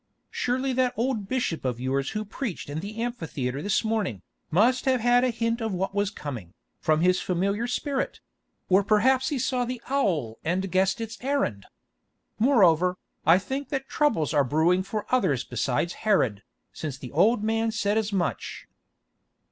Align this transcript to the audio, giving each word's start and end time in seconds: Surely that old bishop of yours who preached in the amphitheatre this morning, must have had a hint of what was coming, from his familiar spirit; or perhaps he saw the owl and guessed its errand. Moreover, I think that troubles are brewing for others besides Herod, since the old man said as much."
Surely 0.31 0.73
that 0.73 0.95
old 0.97 1.27
bishop 1.27 1.63
of 1.63 1.79
yours 1.79 2.09
who 2.09 2.25
preached 2.25 2.71
in 2.71 2.79
the 2.79 2.99
amphitheatre 3.03 3.61
this 3.61 3.83
morning, 3.83 4.23
must 4.49 4.85
have 4.85 4.99
had 4.99 5.23
a 5.23 5.29
hint 5.29 5.61
of 5.61 5.75
what 5.75 5.93
was 5.93 6.09
coming, 6.09 6.55
from 6.79 7.01
his 7.01 7.21
familiar 7.21 7.67
spirit; 7.67 8.19
or 8.67 8.83
perhaps 8.83 9.29
he 9.29 9.37
saw 9.37 9.63
the 9.63 9.79
owl 9.91 10.39
and 10.43 10.71
guessed 10.71 10.99
its 10.99 11.19
errand. 11.21 11.67
Moreover, 12.39 12.97
I 13.27 13.37
think 13.37 13.69
that 13.69 13.87
troubles 13.87 14.33
are 14.33 14.43
brewing 14.43 14.81
for 14.81 15.05
others 15.13 15.43
besides 15.43 15.93
Herod, 16.01 16.41
since 16.73 16.97
the 16.97 17.11
old 17.11 17.43
man 17.43 17.69
said 17.69 17.95
as 17.95 18.11
much." 18.11 18.65